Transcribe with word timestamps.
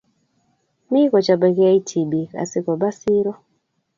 mi 0.91 1.01
kochabegei 1.11 1.79
tibiik 1.89 2.31
asigoba 2.43 2.87
siiro 2.99 3.33